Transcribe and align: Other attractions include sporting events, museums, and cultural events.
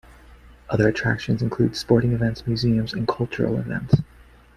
Other 0.67 0.87
attractions 0.87 1.43
include 1.43 1.77
sporting 1.77 2.11
events, 2.13 2.47
museums, 2.47 2.91
and 2.91 3.07
cultural 3.07 3.59
events. 3.59 3.97